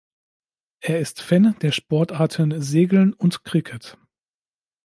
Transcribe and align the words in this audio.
Er 0.79 0.99
ist 0.99 1.21
Fan 1.21 1.53
der 1.61 1.71
Sportarten 1.71 2.59
Segeln 2.59 3.13
und 3.13 3.43
Cricket. 3.43 3.99